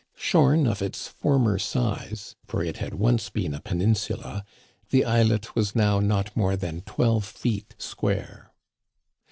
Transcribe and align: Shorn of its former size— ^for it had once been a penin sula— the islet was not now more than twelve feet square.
Shorn 0.15 0.65
of 0.65 0.81
its 0.81 1.07
former 1.07 1.59
size— 1.59 2.35
^for 2.47 2.65
it 2.67 2.77
had 2.77 2.95
once 2.95 3.29
been 3.29 3.53
a 3.53 3.61
penin 3.61 3.95
sula— 3.95 4.43
the 4.89 5.05
islet 5.05 5.55
was 5.55 5.75
not 5.75 6.01
now 6.03 6.23
more 6.33 6.55
than 6.57 6.81
twelve 6.81 7.23
feet 7.23 7.75
square. 7.77 8.51